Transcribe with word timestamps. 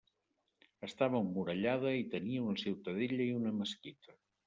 Estava 0.87 1.19
emmurallada, 1.25 1.93
i 2.01 2.09
tenia 2.17 2.49
una 2.49 2.65
ciutadella 2.65 3.25
i 3.31 3.33
una 3.45 3.57
mesquita. 3.63 4.23